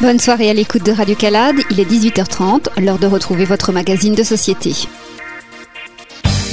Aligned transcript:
Bonne 0.00 0.18
soirée 0.18 0.48
à 0.48 0.54
l'écoute 0.54 0.82
de 0.82 0.92
Radio 0.92 1.14
Calade, 1.14 1.56
il 1.70 1.78
est 1.78 1.84
18h30, 1.84 2.80
l'heure 2.82 2.98
de 2.98 3.06
retrouver 3.06 3.44
votre 3.44 3.70
magazine 3.70 4.14
de 4.14 4.22
société. 4.22 4.72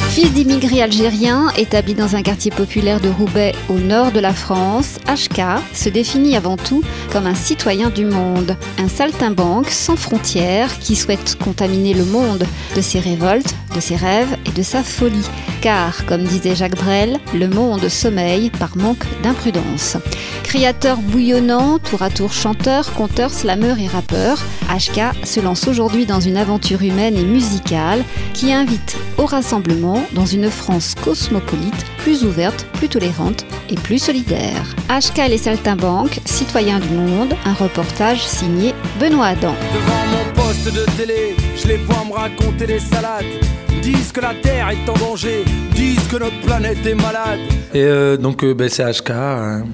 Fils 0.09 0.33
d'immigrés 0.33 0.81
algériens, 0.81 1.49
établi 1.57 1.93
dans 1.93 2.15
un 2.17 2.23
quartier 2.23 2.51
populaire 2.51 2.99
de 2.99 3.07
Roubaix 3.07 3.53
au 3.69 3.75
nord 3.75 4.11
de 4.11 4.19
la 4.19 4.33
France, 4.33 4.97
HK 5.07 5.61
se 5.73 5.87
définit 5.87 6.35
avant 6.35 6.57
tout 6.57 6.83
comme 7.13 7.25
un 7.25 7.35
citoyen 7.35 7.89
du 7.89 8.03
monde, 8.03 8.57
un 8.79 8.89
saltimbanque 8.89 9.69
sans 9.69 9.95
frontières 9.95 10.77
qui 10.79 10.97
souhaite 10.97 11.37
contaminer 11.41 11.93
le 11.93 12.03
monde 12.03 12.45
de 12.75 12.81
ses 12.81 12.99
révoltes, 12.99 13.55
de 13.73 13.79
ses 13.79 13.95
rêves 13.95 14.37
et 14.45 14.51
de 14.51 14.63
sa 14.63 14.83
folie. 14.83 15.29
Car, 15.61 16.05
comme 16.05 16.23
disait 16.23 16.55
Jacques 16.55 16.75
Brel, 16.75 17.19
le 17.33 17.47
monde 17.47 17.87
sommeille 17.89 18.49
par 18.49 18.77
manque 18.77 19.05
d'imprudence. 19.23 19.97
Créateur 20.43 20.97
bouillonnant, 20.97 21.79
tour 21.79 22.01
à 22.01 22.09
tour 22.09 22.31
chanteur, 22.31 22.93
conteur, 22.93 23.31
slameur 23.31 23.79
et 23.79 23.87
rappeur, 23.87 24.43
HK 24.69 25.25
se 25.25 25.39
lance 25.39 25.67
aujourd'hui 25.67 26.05
dans 26.05 26.19
une 26.19 26.37
aventure 26.37 26.81
humaine 26.81 27.17
et 27.17 27.23
musicale 27.23 28.03
qui 28.33 28.53
invite 28.53 28.97
au 29.17 29.25
rassemblement 29.25 30.03
dans 30.13 30.25
une 30.25 30.49
France 30.49 30.95
cosmopolite, 30.95 31.85
plus 31.97 32.23
ouverte, 32.23 32.65
plus 32.73 32.89
tolérante 32.89 33.45
et 33.69 33.75
plus 33.75 33.99
solidaire. 33.99 34.75
HK 34.89 35.19
et 35.19 35.29
les 35.29 35.37
saltimbanques, 35.37 36.19
citoyens 36.25 36.79
du 36.79 36.89
monde, 36.89 37.33
un 37.45 37.53
reportage 37.53 38.25
signé 38.25 38.73
Benoît 38.99 39.27
Adam. 39.27 39.55
Poste 40.47 40.73
de 40.73 40.85
télé, 40.95 41.35
je 41.57 41.67
les 41.67 41.75
vois 41.75 42.05
me 42.05 42.13
raconter 42.13 42.65
des 42.65 42.79
salades. 42.79 43.25
Disent 43.81 44.13
que 44.13 44.21
la 44.21 44.33
Terre 44.33 44.69
est 44.69 44.89
en 44.89 44.93
danger, 44.93 45.43
disent 45.75 46.07
que 46.07 46.15
notre 46.15 46.39
planète 46.39 46.85
est 46.85 46.95
malade. 46.95 47.41
Et 47.73 47.83
euh, 47.83 48.15
donc 48.15 48.45
euh, 48.45 48.53
ben, 48.53 48.69
c'est 48.69 48.89
HK, 48.89 49.09
hein, 49.09 49.65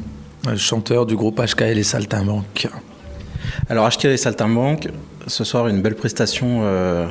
chanteur 0.56 1.06
du 1.06 1.16
groupe 1.16 1.40
HK 1.40 1.62
et 1.62 1.76
les 1.76 1.84
Saltimbanques. 1.84 2.68
Alors 3.70 3.88
HK 3.88 4.06
et 4.06 4.10
les 4.10 4.18
Saltimbanques, 4.18 4.88
ce 5.28 5.44
soir 5.44 5.68
une 5.68 5.84
belle 5.84 5.94
prestation 5.94 6.62
euh, 6.64 7.06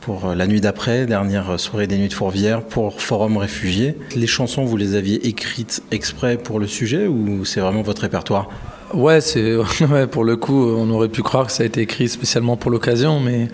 pour 0.00 0.32
la 0.36 0.46
nuit 0.46 0.60
d'après, 0.60 1.04
dernière 1.04 1.58
soirée 1.58 1.88
des 1.88 1.98
Nuits 1.98 2.08
de 2.08 2.14
Fourvière 2.14 2.62
pour 2.62 3.02
Forum 3.02 3.36
Réfugiés. 3.36 3.96
Les 4.14 4.28
chansons, 4.28 4.64
vous 4.64 4.76
les 4.76 4.94
aviez 4.94 5.26
écrites 5.26 5.82
exprès 5.90 6.36
pour 6.36 6.60
le 6.60 6.68
sujet 6.68 7.08
ou 7.08 7.44
c'est 7.44 7.60
vraiment 7.60 7.82
votre 7.82 8.02
répertoire? 8.02 8.48
Ouais, 8.94 9.20
c'est 9.20 9.56
pour 10.10 10.24
le 10.24 10.36
coup, 10.36 10.68
on 10.76 10.90
aurait 10.90 11.08
pu 11.08 11.22
croire 11.22 11.46
que 11.46 11.52
ça 11.52 11.62
a 11.62 11.66
été 11.66 11.80
écrit 11.80 12.08
spécialement 12.08 12.56
pour 12.56 12.70
l'occasion, 12.70 13.20
mais 13.20 13.48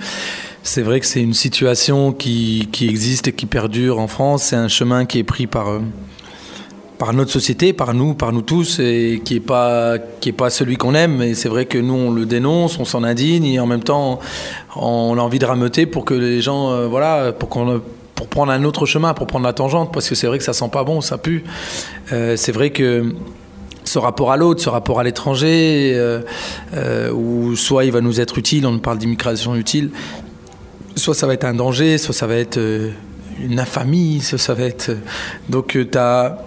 c'est 0.62 0.82
vrai 0.82 1.00
que 1.00 1.06
c'est 1.06 1.22
une 1.22 1.34
situation 1.34 2.12
qui, 2.12 2.68
qui, 2.72 2.88
existe 2.88 3.28
et 3.28 3.32
qui 3.32 3.46
perdure 3.46 4.00
en 4.00 4.08
France. 4.08 4.44
C'est 4.44 4.56
un 4.56 4.68
chemin 4.68 5.04
qui 5.06 5.20
est 5.20 5.24
pris 5.24 5.46
par 5.46 5.68
euh, 5.68 5.80
par 6.98 7.12
notre 7.12 7.30
société, 7.30 7.72
par 7.72 7.94
nous, 7.94 8.14
par 8.14 8.32
nous 8.32 8.42
tous, 8.42 8.80
et 8.80 9.22
qui 9.24 9.36
est 9.36 9.40
pas 9.40 9.98
pas 10.36 10.50
celui 10.50 10.76
qu'on 10.76 10.94
aime. 10.94 11.22
Et 11.22 11.34
c'est 11.34 11.48
vrai 11.48 11.66
que 11.66 11.78
nous 11.78 11.94
on 11.94 12.10
le 12.10 12.26
dénonce, 12.26 12.78
on 12.80 12.84
s'en 12.84 13.04
indigne, 13.04 13.46
et 13.46 13.60
en 13.60 13.66
même 13.66 13.84
temps 13.84 14.18
on 14.74 15.16
a 15.16 15.20
envie 15.20 15.38
de 15.38 15.46
rameuter 15.46 15.86
pour 15.86 16.04
que 16.04 16.14
les 16.14 16.40
gens, 16.40 16.72
euh, 16.72 16.88
voilà, 16.88 17.32
pour 17.32 17.48
qu'on 17.48 17.80
pour 18.16 18.26
prendre 18.26 18.50
un 18.50 18.64
autre 18.64 18.84
chemin, 18.84 19.14
pour 19.14 19.28
prendre 19.28 19.46
la 19.46 19.52
tangente, 19.52 19.92
parce 19.92 20.08
que 20.08 20.16
c'est 20.16 20.26
vrai 20.26 20.38
que 20.38 20.44
ça 20.44 20.52
sent 20.52 20.68
pas 20.72 20.82
bon, 20.82 21.00
ça 21.00 21.18
pue. 21.18 21.44
Euh, 22.12 22.34
c'est 22.36 22.50
vrai 22.50 22.70
que 22.70 23.14
ce 23.88 23.98
rapport 23.98 24.30
à 24.30 24.36
l'autre, 24.36 24.62
ce 24.62 24.68
rapport 24.68 25.00
à 25.00 25.04
l'étranger, 25.04 25.92
euh, 25.94 26.20
euh, 26.74 27.10
où 27.10 27.56
soit 27.56 27.84
il 27.86 27.92
va 27.92 28.00
nous 28.00 28.20
être 28.20 28.36
utile, 28.38 28.66
on 28.66 28.78
parle 28.78 28.98
d'immigration 28.98 29.56
utile, 29.56 29.90
soit 30.94 31.14
ça 31.14 31.26
va 31.26 31.34
être 31.34 31.44
un 31.44 31.54
danger, 31.54 31.96
soit 31.96 32.14
ça 32.14 32.26
va 32.26 32.36
être 32.36 32.58
euh, 32.58 32.90
une 33.42 33.58
infamie, 33.58 34.20
soit 34.20 34.38
ça 34.38 34.52
va 34.52 34.64
être... 34.64 34.90
Donc 35.48 35.68
tu 35.68 35.98
as, 35.98 36.38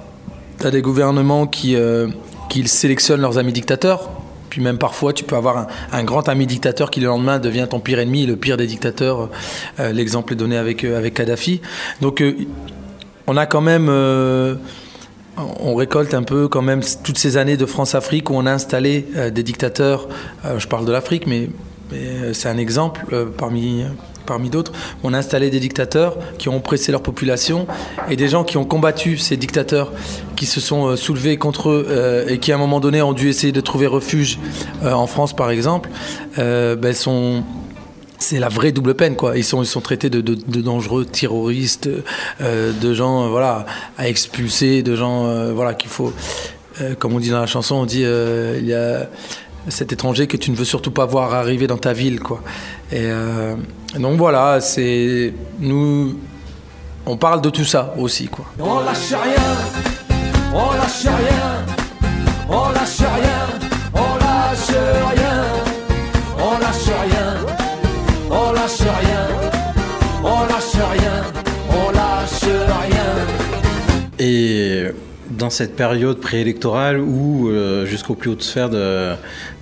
des 0.72 0.82
gouvernements 0.84 1.48
qui, 1.48 1.76
qui 2.50 2.68
sélectionnent 2.68 3.22
leurs 3.22 3.40
amis 3.40 3.54
dictateurs, 3.54 4.12
puis 4.52 4.62
même 4.62 4.78
parfois, 4.78 5.12
tu 5.12 5.24
peux 5.24 5.36
avoir 5.36 5.68
un, 5.92 6.04
grand 6.04 6.30
ami 6.30 6.46
dictateur 6.46 6.92
qui 6.92 7.00
le 7.00 7.08
lendemain 7.08 7.40
devient 7.40 7.66
ton 7.68 7.80
pire 7.80 7.98
ennemi, 7.98 8.28
le 8.28 8.36
pire 8.36 8.58
des 8.58 8.68
dictateurs. 8.68 9.30
L'exemple 9.80 10.34
est 10.34 10.36
donné 10.36 10.58
avec, 10.58 10.84
avec 10.84 11.16
Kadhafi. 11.16 11.62
Donc, 12.00 12.24
on 13.26 13.38
a 13.38 13.48
quand 13.48 13.62
même 13.62 13.90
on 15.38 15.76
récolte 15.76 16.14
un 16.14 16.24
peu 16.24 16.48
quand 16.48 16.62
même 16.62 16.82
toutes 17.04 17.18
ces 17.18 17.38
années 17.38 17.58
de 17.58 17.66
France-Afrique 17.66 18.30
où 18.30 18.34
on 18.36 18.46
a 18.46 18.52
installé 18.52 19.08
euh, 19.16 19.30
des 19.30 19.44
dictateurs. 19.44 20.08
Euh, 20.46 20.60
je 20.60 20.68
parle 20.68 20.86
de 20.86 20.92
l'Afrique, 20.92 21.28
mais, 21.28 21.50
mais 21.92 22.34
c'est 22.34 22.50
un 22.50 22.58
exemple 22.58 23.06
euh, 23.14 23.26
parmi, 23.26 23.84
parmi 24.26 24.50
d'autres. 24.50 24.72
On 25.04 25.14
a 25.14 25.18
installé 25.18 25.50
des 25.50 25.60
dictateurs 25.60 26.18
qui 26.38 26.50
ont 26.50 26.58
oppressé 26.58 26.92
leur 26.92 27.04
population 27.04 27.68
et 28.10 28.16
des 28.16 28.28
gens 28.28 28.44
qui 28.44 28.58
ont 28.58 28.66
combattu 28.66 29.18
ces 29.18 29.38
dictateurs, 29.38 29.92
qui 30.36 30.46
se 30.46 30.60
sont 30.60 30.88
euh, 30.88 30.96
soulevés 30.96 31.38
contre 31.38 31.70
eux 31.70 31.86
euh, 31.90 32.28
et 32.28 32.40
qui 32.40 32.52
à 32.52 32.56
un 32.56 32.58
moment 32.58 32.80
donné 32.80 33.02
ont 33.02 33.14
dû 33.14 33.30
essayer 33.30 33.52
de 33.52 33.62
trouver 33.62 33.88
refuge 33.88 34.40
euh, 34.84 34.94
en 34.94 35.08
France 35.08 35.36
par 35.36 35.52
exemple, 35.52 35.90
ben, 36.38 36.94
sont 36.94 37.44
c'est 38.22 38.40
la 38.40 38.50
vraie 38.50 38.72
double 38.72 38.94
peine 38.94 39.16
quoi. 39.16 39.38
Ils 39.38 39.44
sont 39.44 39.64
ils 39.64 39.68
sont 39.68 39.82
traités 39.82 40.10
de, 40.10 40.22
dangereux 40.62 41.06
terroristes, 41.06 41.90
euh, 42.40 42.72
de 42.72 42.94
gens 42.94 43.26
euh, 43.26 43.28
voilà 43.28 43.66
à 43.98 44.08
expulser, 44.08 44.84
de 44.84 44.96
gens 44.96 45.26
euh, 45.26 45.54
voilà 45.54 45.74
qu'il 45.74 45.90
faut 45.90 46.14
comme 46.98 47.14
on 47.14 47.20
dit 47.20 47.30
dans 47.30 47.42
la 47.42 47.48
chanson, 47.48 47.76
on 47.76 47.86
dit 47.86 48.02
il 48.02 48.66
y 48.66 48.74
a 48.74 49.08
cet 49.68 49.92
étranger 49.92 50.26
que 50.26 50.38
tu 50.38 50.50
ne 50.50 50.56
veux 50.56 50.66
surtout 50.66 50.90
pas 50.90 51.06
voir 51.06 51.34
arriver 51.34 51.68
dans 51.68 51.78
ta 51.78 51.94
ville 51.94 52.20
quoi. 52.20 52.42
Et 52.92 53.10
donc 54.00 54.18
voilà, 54.18 54.62
c'est 54.62 55.34
nous 55.60 56.18
on 57.06 57.18
parle 57.18 57.42
de 57.42 57.50
tout 57.50 57.66
ça 57.66 57.94
aussi 58.00 58.28
quoi. 58.30 58.46
On 58.58 58.80
lâche 58.80 59.12
rien, 59.12 60.18
on 60.54 60.72
lâche 60.72 61.04
rien, 61.06 61.66
on 62.50 62.70
lâche 62.70 63.01
lâche 70.62 70.90
rien, 70.92 71.24
on 71.70 71.92
lâche 71.92 72.44
rien. 72.44 73.26
Et 74.20 74.86
dans 75.32 75.50
cette 75.50 75.76
période 75.76 76.20
préélectorale 76.20 77.00
où, 77.00 77.50
euh, 77.50 77.86
jusqu'aux 77.86 78.14
plus 78.14 78.30
hautes 78.30 78.44
sphères 78.44 78.70
de, 78.70 79.14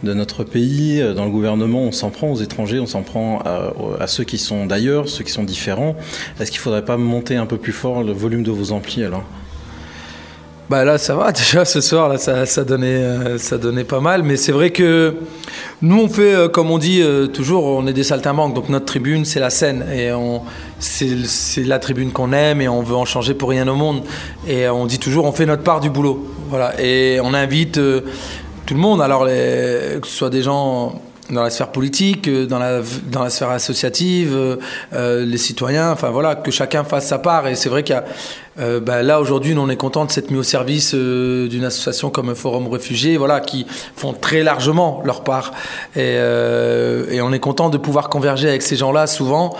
de, 0.03 0.13
notre 0.13 0.43
pays, 0.43 1.01
dans 1.15 1.23
le 1.23 1.31
gouvernement, 1.31 1.83
on 1.83 1.91
s'en 1.93 2.09
prend 2.09 2.31
aux 2.31 2.41
étrangers, 2.41 2.79
on 2.79 2.85
s'en 2.85 3.03
prend 3.03 3.39
à, 3.39 3.73
à, 3.99 4.07
ceux 4.07 4.25
qui 4.25 4.37
sont 4.37 4.65
d'ailleurs, 4.65 5.07
ceux 5.07 5.23
qui 5.23 5.31
sont 5.31 5.43
différents, 5.43 5.95
est-ce 6.39 6.51
qu'il 6.51 6.59
ne 6.59 6.63
faudrait 6.63 6.85
pas 6.85 6.97
monter 6.97 7.37
un 7.37 7.45
peu 7.45 7.57
plus 7.57 7.73
fort 7.73 8.03
le 8.03 8.11
volume 8.11 8.43
de 8.43 8.51
vos 8.51 8.73
amplis 8.73 9.03
alors? 9.03 9.23
Bah 10.69 10.85
là, 10.85 10.99
ça 10.99 11.15
va 11.15 11.31
déjà 11.33 11.65
ce 11.65 11.81
soir, 11.81 12.09
là, 12.09 12.17
ça, 12.17 12.45
ça 12.45 12.63
donnait, 12.63 12.87
euh, 12.87 13.37
ça 13.39 13.57
donnait 13.57 13.83
pas 13.83 13.99
mal. 13.99 14.21
Mais 14.23 14.37
c'est 14.37 14.51
vrai 14.51 14.69
que 14.69 15.15
nous, 15.81 15.99
on 15.99 16.07
fait, 16.07 16.35
euh, 16.35 16.47
comme 16.47 16.69
on 16.69 16.77
dit 16.77 17.01
euh, 17.01 17.27
toujours, 17.27 17.65
on 17.65 17.87
est 17.87 17.93
des 17.93 18.03
saltimbanques. 18.03 18.53
Donc 18.53 18.69
notre 18.69 18.85
tribune, 18.85 19.25
c'est 19.25 19.39
la 19.39 19.49
scène. 19.49 19.85
Et 19.91 20.11
c'est 20.79 21.63
la 21.63 21.79
tribune 21.79 22.11
qu'on 22.11 22.31
aime 22.33 22.61
et 22.61 22.67
on 22.67 22.83
veut 22.83 22.95
en 22.95 23.05
changer 23.05 23.33
pour 23.33 23.49
rien 23.49 23.67
au 23.67 23.75
monde. 23.75 24.03
Et 24.47 24.69
on 24.69 24.85
dit 24.85 24.99
toujours, 24.99 25.25
on 25.25 25.31
fait 25.31 25.47
notre 25.47 25.63
part 25.63 25.79
du 25.79 25.89
boulot. 25.89 26.27
Voilà. 26.49 26.79
Et 26.79 27.19
on 27.23 27.33
invite 27.33 27.73
tout 27.73 28.73
le 28.73 28.79
monde, 28.79 29.01
alors 29.01 29.25
que 29.25 29.99
ce 30.03 30.11
soit 30.11 30.29
des 30.29 30.43
gens 30.43 31.01
dans 31.29 31.43
la 31.43 31.49
sphère 31.49 31.71
politique, 31.71 32.29
dans 32.29 32.59
la, 32.59 32.81
dans 33.11 33.23
la 33.23 33.29
sphère 33.29 33.49
associative, 33.49 34.57
euh, 34.93 35.25
les 35.25 35.37
citoyens, 35.37 35.91
enfin 35.91 36.09
voilà, 36.09 36.35
que 36.35 36.51
chacun 36.51 36.83
fasse 36.83 37.07
sa 37.07 37.19
part. 37.19 37.47
Et 37.47 37.55
c'est 37.55 37.69
vrai 37.69 37.83
qu'il 37.83 37.95
y 37.95 37.97
a, 37.97 38.05
euh, 38.59 38.79
bah, 38.79 39.03
là 39.03 39.21
aujourd'hui, 39.21 39.55
on 39.57 39.69
est 39.69 39.77
content 39.77 40.05
de 40.05 40.11
s'être 40.11 40.31
mis 40.31 40.37
au 40.37 40.43
service 40.43 40.93
euh, 40.93 41.47
d'une 41.47 41.63
association 41.63 42.09
comme 42.09 42.35
Forum 42.35 42.67
Réfugiés, 42.67 43.17
voilà, 43.17 43.39
qui 43.39 43.65
font 43.95 44.13
très 44.13 44.43
largement 44.43 45.01
leur 45.05 45.23
part. 45.23 45.51
Et, 45.95 46.15
euh, 46.17 47.09
et 47.09 47.21
on 47.21 47.31
est 47.31 47.39
content 47.39 47.69
de 47.69 47.77
pouvoir 47.77 48.09
converger 48.09 48.49
avec 48.49 48.61
ces 48.61 48.75
gens-là 48.75 49.07
souvent, 49.07 49.55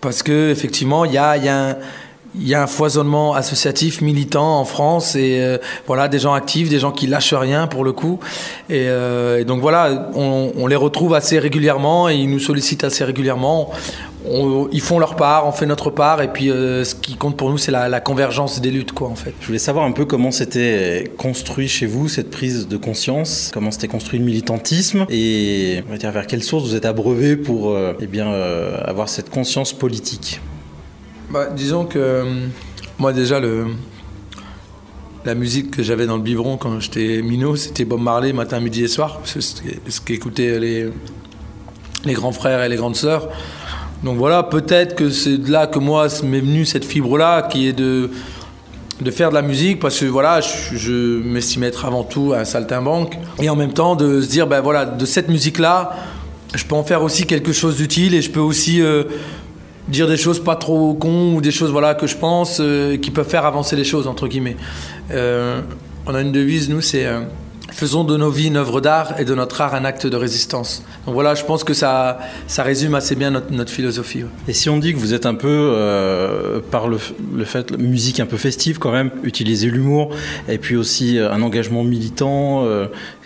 parce 0.00 0.22
que 0.22 0.50
effectivement, 0.50 1.04
il 1.04 1.12
y 1.12 1.18
a, 1.18 1.36
y 1.36 1.48
a 1.48 1.70
un 1.70 1.76
il 2.38 2.48
y 2.48 2.54
a 2.54 2.62
un 2.62 2.66
foisonnement 2.66 3.34
associatif 3.34 4.00
militant 4.00 4.58
en 4.58 4.64
France 4.64 5.14
et 5.14 5.38
euh, 5.40 5.58
voilà 5.86 6.08
des 6.08 6.18
gens 6.18 6.34
actifs, 6.34 6.68
des 6.68 6.80
gens 6.80 6.92
qui 6.92 7.06
lâchent 7.06 7.34
rien 7.34 7.66
pour 7.66 7.84
le 7.84 7.92
coup 7.92 8.18
et, 8.68 8.86
euh, 8.88 9.44
donc 9.44 9.60
voilà 9.60 10.10
on, 10.14 10.66
les 10.66 10.76
retrouve 10.76 11.14
assez 11.14 11.38
régulièrement 11.38 12.08
et 12.08 12.16
ils 12.16 12.30
nous 12.30 12.38
sollicitent 12.38 12.84
assez 12.84 13.04
régulièrement. 13.04 13.70
Ils 14.72 14.80
font 14.80 14.98
leur 14.98 15.16
part, 15.16 15.46
on 15.46 15.52
fait 15.52 15.66
notre 15.66 15.90
part 15.90 16.22
et 16.22 16.28
puis 16.28 16.50
euh, 16.50 16.82
ce 16.82 16.94
qui 16.94 17.14
compte 17.14 17.36
pour 17.36 17.50
nous 17.50 17.58
c'est 17.58 17.70
la, 17.70 18.00
convergence 18.00 18.60
des 18.60 18.70
luttes 18.70 18.92
quoi 18.92 19.08
en 19.08 19.14
fait. 19.14 19.34
Je 19.40 19.46
voulais 19.46 19.58
savoir 19.58 19.84
un 19.84 19.92
peu 19.92 20.06
comment 20.06 20.30
c'était 20.30 21.12
construit 21.18 21.68
chez 21.68 21.86
vous 21.86 22.08
cette 22.08 22.30
prise 22.30 22.66
de 22.66 22.76
conscience, 22.78 23.50
comment 23.52 23.70
c'était 23.70 23.88
construit 23.88 24.18
le 24.18 24.24
militantisme 24.24 25.06
et 25.10 25.82
on 25.86 25.92
va 25.92 25.98
dire 25.98 26.10
vers 26.10 26.26
quelle 26.26 26.42
source 26.42 26.64
vous 26.64 26.74
êtes 26.74 26.86
abreuvé 26.86 27.36
pour 27.36 27.76
eh 28.00 28.06
bien 28.06 28.32
avoir 28.32 29.08
cette 29.08 29.30
conscience 29.30 29.72
politique? 29.74 30.40
Bah, 31.30 31.48
disons 31.54 31.84
que 31.84 31.98
euh, 31.98 32.46
moi 32.98 33.12
déjà 33.12 33.40
le 33.40 33.66
la 35.24 35.34
musique 35.34 35.70
que 35.70 35.82
j'avais 35.82 36.06
dans 36.06 36.16
le 36.16 36.22
biberon 36.22 36.58
quand 36.58 36.80
j'étais 36.80 37.22
minot, 37.22 37.56
c'était 37.56 37.86
Bob 37.86 38.00
Marley 38.00 38.34
matin, 38.34 38.60
midi 38.60 38.84
et 38.84 38.88
soir, 38.88 39.20
ce 39.24 40.00
qu'écoutaient 40.04 40.58
les 40.60 40.90
les 42.04 42.12
grands 42.12 42.32
frères 42.32 42.62
et 42.62 42.68
les 42.68 42.76
grandes 42.76 42.96
sœurs. 42.96 43.28
Donc 44.02 44.18
voilà, 44.18 44.42
peut-être 44.42 44.94
que 44.94 45.08
c'est 45.08 45.38
de 45.38 45.50
là 45.50 45.66
que 45.66 45.78
moi 45.78 46.08
m'est 46.24 46.40
venue 46.40 46.66
cette 46.66 46.84
fibre 46.84 47.16
là 47.16 47.42
qui 47.42 47.68
est 47.68 47.72
de 47.72 48.10
de 49.00 49.10
faire 49.10 49.30
de 49.30 49.34
la 49.34 49.42
musique 49.42 49.80
parce 49.80 49.98
que 49.98 50.04
voilà, 50.04 50.40
je, 50.40 50.76
je 50.76 51.18
m'estime 51.22 51.64
être 51.64 51.84
avant 51.84 52.04
tout 52.04 52.32
un 52.36 52.44
saltimbanque 52.44 53.18
et 53.40 53.48
en 53.48 53.56
même 53.56 53.72
temps 53.72 53.96
de 53.96 54.20
se 54.20 54.28
dire 54.28 54.46
ben 54.46 54.60
voilà, 54.60 54.84
de 54.84 55.06
cette 55.06 55.28
musique 55.28 55.58
là, 55.58 55.96
je 56.54 56.64
peux 56.64 56.76
en 56.76 56.84
faire 56.84 57.02
aussi 57.02 57.26
quelque 57.26 57.52
chose 57.52 57.78
d'utile 57.78 58.14
et 58.14 58.22
je 58.22 58.30
peux 58.30 58.40
aussi 58.40 58.80
euh, 58.82 59.04
dire 59.88 60.08
des 60.08 60.16
choses 60.16 60.42
pas 60.42 60.56
trop 60.56 60.94
cons 60.94 61.34
ou 61.34 61.40
des 61.40 61.50
choses 61.50 61.70
voilà 61.70 61.94
que 61.94 62.06
je 62.06 62.16
pense 62.16 62.58
euh, 62.60 62.96
qui 62.96 63.10
peuvent 63.10 63.28
faire 63.28 63.46
avancer 63.46 63.76
les 63.76 63.84
choses 63.84 64.06
entre 64.06 64.28
guillemets. 64.28 64.56
Euh, 65.10 65.60
on 66.06 66.14
a 66.14 66.20
une 66.20 66.32
devise 66.32 66.68
nous 66.68 66.80
c'est 66.80 67.06
euh, 67.06 67.20
Faisons 67.72 68.04
de 68.04 68.16
nos 68.16 68.30
vies 68.30 68.46
une 68.48 68.56
œuvre 68.56 68.80
d'art 68.80 69.18
et 69.18 69.24
de 69.24 69.34
notre 69.34 69.60
art 69.60 69.74
un 69.74 69.84
acte 69.84 70.06
de 70.06 70.16
résistance. 70.16 70.84
Donc 71.06 71.14
voilà, 71.14 71.34
je 71.34 71.42
pense 71.44 71.64
que 71.64 71.74
ça, 71.74 72.20
ça 72.46 72.62
résume 72.62 72.94
assez 72.94 73.16
bien 73.16 73.32
notre, 73.32 73.72
philosophie. 73.72 74.22
Et 74.46 74.52
si 74.52 74.68
on 74.70 74.78
dit 74.78 74.94
que 74.94 74.98
vous 74.98 75.12
êtes 75.12 75.26
un 75.26 75.34
peu, 75.34 76.62
par 76.70 76.86
le, 76.86 76.98
le 77.34 77.44
fait, 77.44 77.72
la 77.72 77.76
musique 77.78 78.20
un 78.20 78.26
peu 78.26 78.36
festive 78.36 78.78
quand 78.78 78.92
même, 78.92 79.10
utiliser 79.24 79.70
l'humour, 79.70 80.14
et 80.48 80.58
puis 80.58 80.76
aussi 80.76 81.18
un 81.18 81.42
engagement 81.42 81.82
militant, 81.82 82.64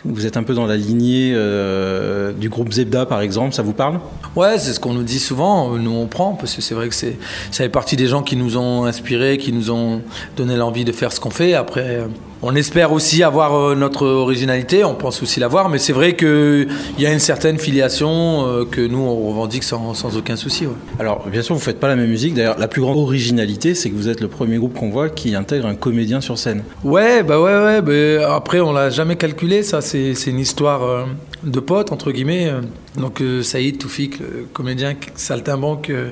vous 0.05 0.27
êtes 0.27 0.37
un 0.37 0.43
peu 0.43 0.55
dans 0.55 0.67
la 0.67 0.77
lignée 0.77 1.33
euh, 1.35 2.33
du 2.33 2.49
groupe 2.49 2.73
Zebda 2.73 3.06
par 3.06 3.21
exemple, 3.21 3.55
ça 3.55 3.62
vous 3.62 3.73
parle? 3.73 3.99
Ouais, 4.37 4.59
c'est 4.59 4.73
ce 4.73 4.81
qu'on 4.81 4.95
nous 4.95 5.03
dit 5.03 5.19
souvent. 5.19 5.71
Nous, 5.77 5.91
on 5.91 6.06
prend 6.06 6.35
parce 6.35 6.55
que 6.55 6.62
c'est 6.62 6.75
vrai 6.75 6.89
que 6.89 6.95
c'est, 6.95 7.17
ça 7.50 7.65
fait 7.65 7.69
partie 7.69 7.97
des 7.97 8.06
gens 8.06 8.23
qui 8.23 8.37
nous 8.37 8.56
ont 8.56 8.85
inspirés, 8.85 9.39
qui 9.39 9.53
nous 9.53 9.71
ont 9.71 10.03
donné 10.37 10.56
l'envie 10.56 10.85
de 10.85 10.93
faire 10.93 11.12
ce 11.12 11.21
qu'on 11.21 11.31
fait. 11.31 11.55
Après, 11.55 11.97
euh, 11.97 12.06
on 12.43 12.55
espère 12.55 12.93
aussi 12.93 13.25
avoir 13.25 13.55
euh, 13.55 13.75
notre 13.75 14.06
originalité. 14.06 14.85
On 14.85 14.95
pense 14.95 15.23
aussi 15.23 15.41
l'avoir, 15.41 15.69
mais 15.69 15.79
c'est 15.79 15.93
vrai 15.93 16.15
qu'il 16.15 16.69
y 16.99 17.06
a 17.06 17.12
une 17.12 17.19
certaine 17.19 17.59
filiation 17.59 18.67
que 18.71 18.81
nous 18.81 18.99
on 18.99 19.29
revendique 19.29 19.65
sans, 19.65 19.94
sans 19.94 20.17
aucun 20.17 20.37
souci. 20.37 20.67
ouais. 20.67 20.73
Alors 21.01 21.27
bien 21.29 21.43
sûr 21.43 21.55
vous 21.55 21.61
faites 21.61 21.81
pas 21.81 21.89
la 21.89 21.97
même 21.97 22.09
musique, 22.09 22.35
d'ailleurs 22.35 22.59
la 22.59 22.69
plus 22.69 22.81
grande 22.81 22.99
originalité 22.99 23.75
c'est 23.75 23.91
que 23.91 23.97
vous 23.97 24.09
êtes 24.09 24.21
le 24.21 24.29
premier 24.29 24.56
groupe 24.56 24.75
qu'on 24.79 24.91
voit 24.91 25.09
qui 25.09 25.35
intègre 25.35 25.67
un 25.67 25.75
comédien 25.75 26.21
sur 26.21 26.39
scène. 26.39 26.62
Ouais, 26.85 27.23
bah 27.23 27.41
ouais, 27.41 27.59
ouais. 27.59 27.83
bah 27.83 28.35
après, 28.35 28.61
on 28.61 28.73
l'a 28.73 28.91
jamais 28.91 29.17
calculé. 29.17 29.62
Ça, 29.62 29.81
c'est 29.88 30.31
une 30.31 30.38
histoire 30.38 30.82
euh, 30.85 31.05
de 31.43 31.61
potes 31.61 31.93
entre 31.93 32.11
guillemets. 32.12 32.52
Donc 32.96 33.20
euh, 33.20 33.43
Saïd 33.43 33.79
Toufik, 33.79 34.19
le 34.19 34.46
comédien 34.52 34.94
saltimbanque 35.14 35.90
euh, 35.90 36.11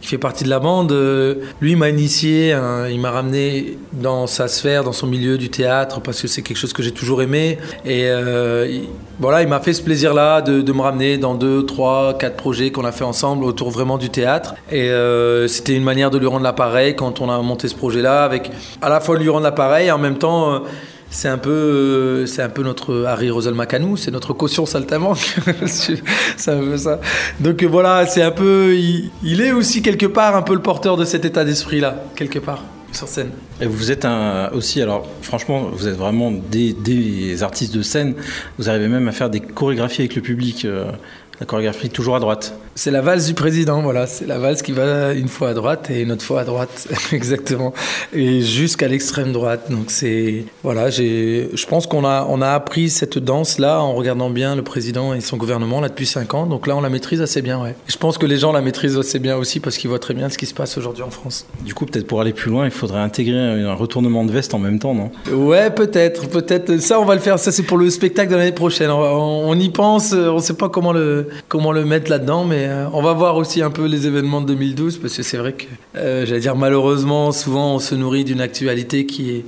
qui 0.00 0.08
fait 0.08 0.18
partie 0.18 0.44
de 0.44 0.48
la 0.48 0.60
bande, 0.60 0.92
euh, 0.92 1.34
lui 1.60 1.76
m'a 1.76 1.88
initié, 1.90 2.52
hein, 2.52 2.86
il 2.88 3.00
m'a 3.00 3.10
ramené 3.10 3.76
dans 3.92 4.26
sa 4.26 4.48
sphère, 4.48 4.84
dans 4.84 4.92
son 4.92 5.06
milieu 5.06 5.36
du 5.36 5.50
théâtre, 5.50 6.00
parce 6.00 6.22
que 6.22 6.28
c'est 6.28 6.42
quelque 6.42 6.56
chose 6.56 6.72
que 6.72 6.82
j'ai 6.82 6.92
toujours 6.92 7.20
aimé. 7.20 7.58
Et 7.84 8.04
euh, 8.08 8.66
il- 8.70 8.88
voilà, 9.18 9.42
il 9.42 9.48
m'a 9.48 9.60
fait 9.60 9.74
ce 9.74 9.82
plaisir-là 9.82 10.40
de, 10.40 10.72
me 10.72 10.80
ramener 10.80 11.18
dans 11.18 11.34
deux, 11.34 11.66
trois, 11.66 12.16
quatre 12.16 12.36
projets 12.36 12.70
qu'on 12.70 12.84
a 12.86 12.92
fait 12.92 13.04
ensemble 13.04 13.44
autour 13.44 13.70
vraiment 13.70 13.98
du 13.98 14.08
théâtre. 14.08 14.54
Et 14.72 14.88
euh, 14.88 15.46
c'était 15.48 15.74
une 15.74 15.84
manière 15.84 16.10
de 16.10 16.16
lui 16.18 16.26
rendre 16.26 16.44
l'appareil 16.44 16.96
quand 16.96 17.20
on 17.20 17.28
a 17.28 17.38
monté 17.42 17.68
ce 17.68 17.74
projet-là, 17.74 18.24
avec 18.24 18.50
à 18.80 18.88
la 18.88 19.00
fois 19.00 19.18
lui 19.18 19.28
rendre 19.28 19.44
l'appareil 19.44 19.90
en 19.90 19.98
même 19.98 20.16
temps... 20.18 20.54
euh, 20.54 20.58
c'est 21.10 21.28
un 21.28 21.38
peu, 21.38 21.50
euh, 21.50 22.26
c'est 22.26 22.42
un 22.42 22.48
peu 22.48 22.62
notre 22.62 23.04
Harry 23.04 23.30
Rosel 23.30 23.54
Macanou, 23.54 23.96
c'est 23.96 24.12
notre 24.12 24.32
caution 24.32 24.64
saltamanque. 24.64 25.36
c'est 25.66 26.00
un 26.48 26.60
peu 26.60 26.76
ça. 26.76 27.00
Donc 27.40 27.62
euh, 27.62 27.66
voilà, 27.66 28.06
c'est 28.06 28.22
un 28.22 28.30
peu, 28.30 28.76
il, 28.76 29.40
est 29.40 29.52
aussi 29.52 29.82
quelque 29.82 30.06
part 30.06 30.36
un 30.36 30.42
peu 30.42 30.54
le 30.54 30.62
porteur 30.62 30.96
de 30.96 31.04
cet 31.04 31.24
état 31.24 31.44
d'esprit-là, 31.44 31.96
quelque 32.14 32.38
part 32.38 32.62
sur 32.92 33.08
scène. 33.08 33.30
Et 33.60 33.66
vous 33.66 33.92
êtes 33.92 34.06
aussi, 34.52 34.82
alors 34.82 35.06
franchement, 35.22 35.68
vous 35.72 35.86
êtes 35.86 35.96
vraiment 35.96 36.32
des, 36.32 36.72
des 36.72 37.42
artistes 37.42 37.74
de 37.74 37.82
scène. 37.82 38.14
Vous 38.58 38.68
arrivez 38.68 38.88
même 38.88 39.06
à 39.06 39.12
faire 39.12 39.30
des 39.30 39.40
chorégraphies 39.40 40.02
avec 40.02 40.16
le 40.16 40.22
public. 40.22 40.64
euh, 40.64 40.90
la 41.40 41.46
chorégraphie 41.46 41.88
toujours 41.88 42.16
à 42.16 42.20
droite. 42.20 42.54
C'est 42.74 42.90
la 42.90 43.00
valse 43.00 43.26
du 43.26 43.34
président, 43.34 43.80
voilà. 43.80 44.06
C'est 44.06 44.26
la 44.26 44.38
valse 44.38 44.60
qui 44.60 44.72
va 44.72 45.14
une 45.14 45.28
fois 45.28 45.50
à 45.50 45.54
droite 45.54 45.90
et 45.90 46.02
une 46.02 46.12
autre 46.12 46.22
fois 46.22 46.42
à 46.42 46.44
droite, 46.44 46.88
exactement. 47.12 47.72
Et 48.12 48.42
jusqu'à 48.42 48.88
l'extrême 48.88 49.32
droite. 49.32 49.70
Donc 49.70 49.90
c'est, 49.90 50.44
voilà, 50.62 50.90
je 50.90 51.66
pense 51.66 51.86
qu'on 51.86 52.04
a, 52.04 52.26
on 52.28 52.42
a 52.42 52.50
appris 52.50 52.90
cette 52.90 53.18
danse-là 53.18 53.80
en 53.80 53.94
regardant 53.94 54.28
bien 54.28 54.54
le 54.54 54.62
président 54.62 55.14
et 55.14 55.22
son 55.22 55.38
gouvernement 55.38 55.80
là 55.80 55.88
depuis 55.88 56.06
cinq 56.06 56.34
ans. 56.34 56.44
Donc 56.44 56.66
là, 56.66 56.76
on 56.76 56.82
la 56.82 56.90
maîtrise 56.90 57.22
assez 57.22 57.40
bien, 57.40 57.62
ouais. 57.62 57.74
Je 57.88 57.96
pense 57.96 58.18
que 58.18 58.26
les 58.26 58.36
gens 58.36 58.52
la 58.52 58.60
maîtrisent 58.60 58.98
assez 58.98 59.18
bien 59.18 59.36
aussi 59.36 59.60
parce 59.60 59.78
qu'ils 59.78 59.88
voient 59.88 59.98
très 59.98 60.14
bien 60.14 60.28
ce 60.28 60.36
qui 60.36 60.46
se 60.46 60.54
passe 60.54 60.76
aujourd'hui 60.76 61.02
en 61.02 61.10
France. 61.10 61.46
Du 61.64 61.72
coup, 61.72 61.86
peut-être 61.86 62.06
pour 62.06 62.20
aller 62.20 62.34
plus 62.34 62.50
loin, 62.50 62.66
il 62.66 62.70
faudrait 62.70 63.00
intégrer 63.00 63.38
un 63.38 63.74
retournement 63.74 64.24
de 64.24 64.30
veste 64.32 64.52
en 64.52 64.58
même 64.58 64.78
temps, 64.78 64.94
non? 64.94 65.10
Ouais, 65.32 65.70
peut-être, 65.70 66.28
peut-être. 66.28 66.78
Ça, 66.80 67.00
on 67.00 67.06
va 67.06 67.14
le 67.14 67.20
faire. 67.20 67.38
Ça, 67.38 67.50
c'est 67.50 67.62
pour 67.62 67.78
le 67.78 67.88
spectacle 67.88 68.30
de 68.30 68.36
l'année 68.36 68.52
prochaine. 68.52 68.90
On, 68.90 69.58
y 69.58 69.70
pense. 69.70 70.12
On 70.12 70.38
sait 70.40 70.54
pas 70.54 70.68
comment 70.68 70.92
le, 70.92 71.29
comment 71.48 71.72
le 71.72 71.84
mettre 71.84 72.10
là-dedans, 72.10 72.44
mais 72.44 72.66
euh, 72.66 72.86
on 72.92 73.02
va 73.02 73.12
voir 73.12 73.36
aussi 73.36 73.62
un 73.62 73.70
peu 73.70 73.86
les 73.86 74.06
événements 74.06 74.40
de 74.40 74.46
2012, 74.46 74.98
parce 74.98 75.16
que 75.16 75.22
c'est 75.22 75.36
vrai 75.36 75.52
que, 75.52 75.64
euh, 75.96 76.26
j'allais 76.26 76.40
dire, 76.40 76.56
malheureusement, 76.56 77.32
souvent, 77.32 77.74
on 77.74 77.78
se 77.78 77.94
nourrit 77.94 78.24
d'une 78.24 78.40
actualité 78.40 79.06
qui 79.06 79.30
est. 79.30 79.44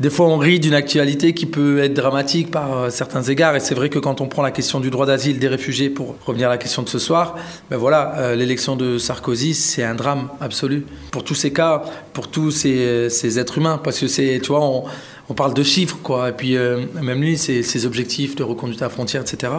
Des 0.00 0.10
fois, 0.10 0.26
on 0.26 0.38
rit 0.38 0.58
d'une 0.58 0.74
actualité 0.74 1.34
qui 1.34 1.46
peut 1.46 1.78
être 1.78 1.94
dramatique 1.94 2.50
par 2.50 2.76
euh, 2.76 2.90
certains 2.90 3.22
égards. 3.22 3.54
Et 3.54 3.60
c'est 3.60 3.74
vrai 3.74 3.88
que 3.88 3.98
quand 3.98 4.20
on 4.20 4.26
prend 4.26 4.42
la 4.42 4.50
question 4.50 4.80
du 4.80 4.90
droit 4.90 5.06
d'asile 5.06 5.38
des 5.38 5.48
réfugiés, 5.48 5.90
pour 5.90 6.16
revenir 6.24 6.48
à 6.48 6.50
la 6.50 6.58
question 6.58 6.82
de 6.82 6.88
ce 6.88 6.98
soir, 6.98 7.36
ben 7.70 7.76
voilà, 7.76 8.34
l'élection 8.34 8.74
de 8.74 8.98
Sarkozy, 8.98 9.54
c'est 9.54 9.84
un 9.84 9.94
drame 9.94 10.28
absolu. 10.40 10.86
Pour 11.12 11.22
tous 11.24 11.34
ces 11.34 11.52
cas, 11.52 11.82
pour 12.14 12.28
tous 12.28 12.50
ces, 12.50 13.10
ces 13.10 13.38
êtres 13.38 13.58
humains. 13.58 13.78
Parce 13.84 14.00
que 14.00 14.08
c'est, 14.08 14.40
tu 14.42 14.48
vois, 14.48 14.64
on, 14.64 14.84
on 15.32 15.34
parle 15.34 15.54
de 15.54 15.62
chiffres, 15.62 15.96
quoi. 16.02 16.28
Et 16.28 16.32
puis, 16.32 16.58
euh, 16.58 16.84
même 17.00 17.22
lui, 17.22 17.38
ses, 17.38 17.86
objectifs 17.86 18.36
de 18.36 18.42
reconduite 18.42 18.82
à 18.82 18.84
la 18.84 18.90
frontière, 18.90 19.22
etc., 19.22 19.50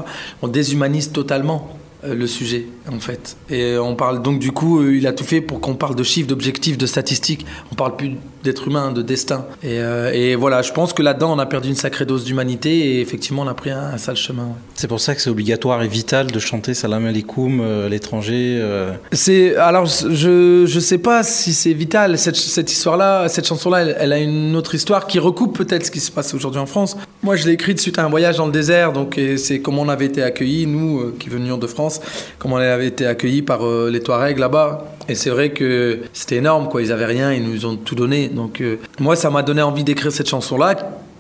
on 0.44 0.48
déshumanise 0.48 1.12
totalement 1.12 1.80
le 2.06 2.28
sujet, 2.28 2.66
en 2.92 3.00
fait. 3.00 3.38
Et 3.50 3.78
on 3.78 3.96
parle 3.96 4.22
donc, 4.22 4.40
du 4.40 4.52
coup, 4.52 4.80
euh, 4.82 4.96
il 4.96 5.08
a 5.08 5.14
tout 5.14 5.24
fait 5.24 5.42
pour 5.42 5.60
qu'on 5.62 5.76
parle 5.76 5.96
de 5.96 6.04
chiffres, 6.04 6.28
d'objectifs, 6.28 6.78
de 6.78 6.86
statistiques. 6.86 7.46
On 7.72 7.76
parle 7.76 7.96
plus 7.96 8.12
d'être 8.44 8.68
humain, 8.68 8.92
de 8.92 9.02
destin. 9.02 9.46
Et, 9.64 9.80
euh, 9.80 10.12
et 10.14 10.36
voilà, 10.36 10.62
je 10.62 10.74
pense 10.74 10.92
que 10.92 11.02
là-dedans, 11.02 11.34
on 11.34 11.40
a 11.40 11.46
perdu 11.46 11.70
une 11.70 11.76
sacrée 11.76 12.06
dose 12.06 12.26
d'humanité 12.26 12.70
et 12.78 13.02
effectivement, 13.02 13.44
on 13.44 13.48
a 13.48 13.54
pris 13.54 13.70
un, 13.72 13.80
un 13.94 13.98
sale 13.98 14.18
chemin. 14.18 14.44
ouais. 14.44 14.52
C'est 14.76 14.88
pour 14.90 15.00
ça 15.00 15.16
que 15.16 15.22
c'est 15.22 15.30
obligatoire 15.30 15.82
et 15.82 15.88
vital 15.88 16.28
de 16.30 16.40
chanter 16.40 16.74
Salam 16.74 17.06
alaikum, 17.06 17.62
euh, 17.62 17.88
l'étranger. 17.88 18.58
euh. 18.62 18.92
C'est 19.14 19.56
alors 19.56 19.86
je 19.86 20.66
je 20.68 20.80
sais 20.80 20.98
pas 20.98 21.24
si 21.24 21.54
c'est 21.54 21.72
vital 21.74 22.18
cette, 22.18 22.36
cette 22.36 22.70
histoire-là, 22.72 23.30
cette 23.30 23.48
chanson-là, 23.48 23.82
elle, 23.84 23.96
elle 23.98 24.12
a 24.14 24.20
une 24.20 24.56
autre 24.58 24.76
histoire 24.76 25.08
qui 25.08 25.20
recoupe 25.20 25.58
peut-être 25.58 25.86
ce 25.86 25.92
qui 25.92 26.02
se 26.02 26.12
passe 26.12 26.34
aujourd'hui 26.34 26.60
en 26.60 26.66
France. 26.66 26.98
Moi, 27.22 27.38
je 27.38 27.46
l'ai 27.46 27.54
écrite 27.54 27.80
suite 27.80 27.98
à 27.98 28.04
un 28.04 28.10
voyage 28.10 28.36
dans 28.38 28.46
le 28.46 28.52
désert, 28.52 28.92
donc 28.92 29.18
c'est 29.38 29.62
comment 29.62 29.84
on 29.84 29.90
avait 29.90 30.08
été 30.08 30.22
accueillis 30.22 30.68
nous 30.68 31.00
euh, 31.00 31.16
qui 31.18 31.30
venions 31.30 31.58
de 31.58 31.68
France, 31.68 31.93
comment 32.40 32.56
on 32.56 32.60
avait 32.60 32.88
été 32.88 33.06
accueillis 33.06 33.42
par 33.42 33.66
euh, 33.66 33.90
les 33.92 34.00
Touaregs 34.00 34.38
là-bas. 34.38 34.86
Et 35.10 35.16
c'est 35.16 35.30
vrai 35.30 35.50
que 35.52 36.00
c'était 36.14 36.38
énorme, 36.38 36.70
quoi. 36.70 36.82
Ils 36.82 36.92
avaient 36.92 37.06
rien, 37.06 37.34
ils 37.34 37.44
nous 37.44 37.66
ont 37.66 37.76
tout 37.76 37.96
donné. 37.96 38.30
Donc 38.30 38.62
euh, 38.62 38.78
moi, 39.00 39.16
ça 39.16 39.30
m'a 39.30 39.44
donné 39.44 39.62
envie 39.62 39.84
d'écrire 39.84 40.12
cette 40.12 40.30
chanson-là 40.30 40.76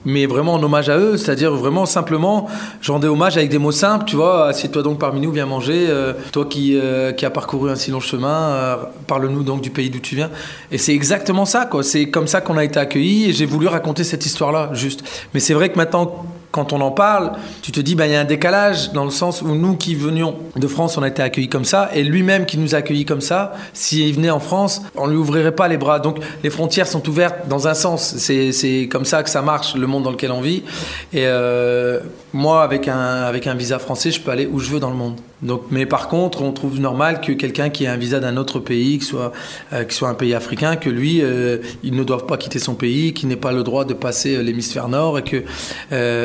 mais 0.05 0.25
vraiment 0.25 0.55
en 0.55 0.61
hommage 0.61 0.89
à 0.89 0.97
eux, 0.97 1.15
c'est-à-dire 1.15 1.53
vraiment 1.53 1.85
simplement, 1.85 2.49
je 2.81 2.91
rendais 2.91 3.07
hommage 3.07 3.37
avec 3.37 3.49
des 3.49 3.57
mots 3.57 3.71
simples, 3.71 4.03
tu 4.03 4.17
vois, 4.17 4.47
assieds-toi 4.47 4.83
donc 4.83 4.99
parmi 4.99 5.21
nous, 5.21 5.31
viens 5.31 5.45
manger, 5.45 5.85
euh, 5.87 6.11
toi 6.33 6.43
qui, 6.43 6.77
qui 7.15 7.25
as 7.25 7.29
parcouru 7.29 7.71
un 7.71 7.77
si 7.77 7.89
long 7.89 8.01
chemin, 8.01 8.79
parle-nous 9.07 9.43
donc 9.43 9.61
du 9.61 9.69
pays 9.69 9.89
d'où 9.89 9.99
tu 9.99 10.17
viens. 10.17 10.29
Et 10.73 10.77
c'est 10.77 10.93
exactement 10.93 11.45
ça, 11.45 11.67
quoi, 11.67 11.83
c'est 11.83 12.09
comme 12.09 12.27
ça 12.27 12.41
qu'on 12.41 12.57
a 12.57 12.65
été 12.65 12.81
accueillis, 12.81 13.29
et 13.29 13.31
j'ai 13.31 13.45
voulu 13.45 13.67
raconter 13.67 14.03
cette 14.03 14.25
histoire-là, 14.25 14.71
juste. 14.73 15.05
Mais 15.33 15.39
c'est 15.39 15.53
vrai 15.53 15.69
que 15.69 15.77
maintenant, 15.77 16.25
quand 16.53 16.71
on 16.71 16.81
en 16.81 16.91
parle, 16.91 17.31
tu 17.63 17.71
te 17.71 17.79
dis, 17.79 17.95
ben, 17.95 18.05
il 18.05 18.11
y 18.11 18.15
a 18.15 18.19
un 18.19 18.25
décalage 18.25 18.93
dans 18.93 19.05
le 19.05 19.09
sens 19.09 19.41
où 19.41 19.55
nous 19.55 19.75
qui 19.75 19.95
venions 19.95 20.35
de 20.55 20.67
France, 20.67 20.99
on 20.99 21.01
a 21.01 21.07
été 21.07 21.23
accueillis 21.23 21.49
comme 21.49 21.65
ça, 21.65 21.89
et 21.95 22.03
lui-même 22.03 22.45
qui 22.45 22.59
nous 22.59 22.75
a 22.75 22.77
accueillis 22.77 23.05
comme 23.05 23.21
ça, 23.21 23.53
s'il 23.73 24.13
venait 24.13 24.29
en 24.29 24.39
France, 24.39 24.83
on 24.95 25.07
lui 25.07 25.17
ouvrirait 25.17 25.55
pas 25.55 25.67
les 25.67 25.77
bras. 25.77 25.97
Donc 25.97 26.19
les 26.43 26.51
frontières 26.51 26.87
sont 26.87 27.09
ouvertes 27.09 27.47
dans 27.47 27.67
un 27.67 27.73
sens. 27.73 28.17
C'est 28.17 28.87
comme 28.91 29.03
ça 29.03 29.23
que 29.23 29.31
ça 29.31 29.41
marche, 29.41 29.75
le 29.75 29.87
monde 29.87 30.03
dans 30.03 30.11
lequel 30.11 30.31
on 30.31 30.41
vit. 30.41 30.63
Et 31.11 31.25
euh, 31.25 32.01
moi, 32.33 32.61
avec 32.61 32.87
un 32.87 33.55
visa 33.55 33.79
français, 33.79 34.11
je 34.11 34.21
peux 34.21 34.29
aller 34.29 34.45
où 34.45 34.59
je 34.59 34.69
veux 34.69 34.79
dans 34.79 34.91
le 34.91 34.95
monde. 34.95 35.19
Donc, 35.43 35.63
mais 35.71 35.85
par 35.85 36.07
contre, 36.07 36.41
on 36.41 36.51
trouve 36.51 36.79
normal 36.79 37.21
que 37.21 37.33
quelqu'un 37.33 37.69
qui 37.69 37.85
a 37.85 37.93
un 37.93 37.97
visa 37.97 38.19
d'un 38.19 38.37
autre 38.37 38.59
pays, 38.59 38.97
que 38.99 39.05
soit, 39.05 39.33
euh, 39.73 39.83
soit 39.89 40.09
un 40.09 40.13
pays 40.13 40.33
africain, 40.33 40.77
que 40.77 40.89
lui, 40.89 41.21
euh, 41.21 41.57
il 41.83 41.95
ne 41.95 42.03
doive 42.03 42.25
pas 42.25 42.37
quitter 42.37 42.59
son 42.59 42.75
pays, 42.75 43.13
qu'il 43.13 43.27
n'ait 43.27 43.35
pas 43.35 43.51
le 43.51 43.63
droit 43.63 43.83
de 43.85 43.93
passer 43.93 44.35
euh, 44.35 44.41
l'hémisphère 44.41 44.87
nord, 44.87 45.19
et 45.19 45.23
que, 45.23 45.43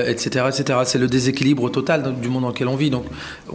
etc., 0.09 0.47
etc. 0.49 0.79
C'est 0.85 0.99
le 0.99 1.09
déséquilibre 1.09 1.71
total 1.71 2.15
du 2.21 2.29
monde 2.29 2.43
dans 2.43 2.49
lequel 2.49 2.69
on 2.69 2.77
vit. 2.77 2.91
Donc, 2.91 3.05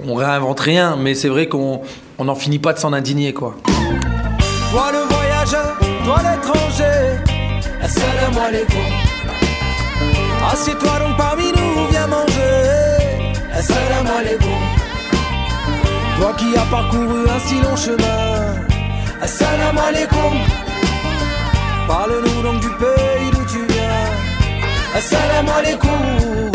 on 0.05 0.15
réinvente 0.15 0.60
rien, 0.60 0.98
mais 0.98 1.15
c'est 1.15 1.29
vrai 1.29 1.48
qu'on 1.48 1.82
on 2.17 2.25
n'en 2.25 2.36
finit 2.36 2.60
pas 2.60 2.74
de 2.74 2.79
s'en 2.79 2.93
indigner, 2.93 3.34
quoi. 3.34 3.55
Toi 4.72 4.91
le 4.91 5.13
voyageur, 5.13 5.77
toi 6.03 6.17
l'étranger, 6.17 7.20
assalamu 7.82 8.38
alaikum. 8.38 9.13
Assieds-toi 10.51 11.00
donc 11.00 11.17
parmi 11.17 11.46
nous, 11.51 11.62
Qui 16.37 16.55
as 16.57 16.65
parcouru 16.71 17.27
un 17.29 17.39
si 17.47 17.55
long 17.61 17.75
chemin, 17.75 18.55
assalamu 19.21 19.79
alaikum. 19.79 20.33
Parle-nous 21.87 22.41
donc 22.41 22.59
du 22.61 22.69
pays 22.81 23.29
d'où 23.33 23.45
tu 23.45 23.61
viens, 23.71 24.09
assalamu 24.95 25.49
alaikum. 25.59 26.52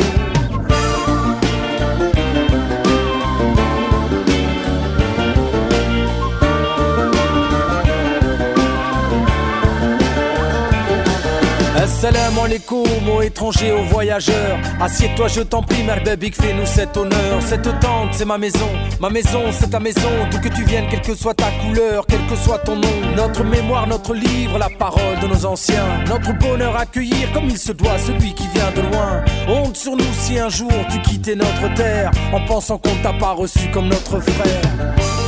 Assalamu 11.98 12.38
alaikum 12.44 13.08
aux 13.12 13.22
étrangers, 13.22 13.72
aux 13.72 13.82
voyageurs. 13.82 14.56
Assieds-toi, 14.80 15.26
je 15.26 15.40
t'en 15.40 15.64
prie, 15.64 15.82
mère 15.82 16.00
Big, 16.16 16.32
fais-nous 16.32 16.64
cet 16.64 16.96
honneur. 16.96 17.42
Cette 17.44 17.64
tente, 17.80 18.10
c'est 18.12 18.24
ma 18.24 18.38
maison. 18.38 18.68
Ma 19.00 19.10
maison, 19.10 19.42
c'est 19.50 19.70
ta 19.70 19.80
maison. 19.80 20.08
D'où 20.30 20.38
que 20.38 20.46
tu 20.46 20.62
viennes, 20.62 20.84
quelle 20.88 21.00
que 21.00 21.16
soit 21.16 21.34
ta 21.34 21.50
couleur, 21.60 22.06
quel 22.06 22.24
que 22.26 22.36
soit 22.36 22.58
ton 22.58 22.76
nom. 22.76 22.88
Notre 23.16 23.42
mémoire, 23.42 23.88
notre 23.88 24.14
livre, 24.14 24.58
la 24.58 24.68
parole 24.68 25.18
de 25.20 25.26
nos 25.26 25.44
anciens. 25.44 26.04
Notre 26.06 26.38
bonheur 26.38 26.76
accueillir 26.76 27.32
comme 27.32 27.46
il 27.46 27.58
se 27.58 27.72
doit 27.72 27.98
celui 27.98 28.32
qui 28.32 28.46
vient 28.54 28.70
de 28.76 28.82
loin. 28.82 29.24
Honte 29.48 29.76
sur 29.76 29.96
nous 29.96 30.14
si 30.20 30.38
un 30.38 30.50
jour 30.50 30.70
tu 30.92 31.02
quittais 31.02 31.34
notre 31.34 31.74
terre 31.74 32.12
en 32.32 32.46
pensant 32.46 32.78
qu'on 32.78 32.94
t'a 33.02 33.14
pas 33.14 33.32
reçu 33.32 33.72
comme 33.72 33.88
notre 33.88 34.20
frère. 34.20 34.62